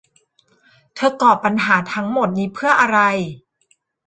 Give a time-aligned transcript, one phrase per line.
[0.95, 2.99] เธอก่อปัญหาทั้งหมดนี้เพื่ออะไร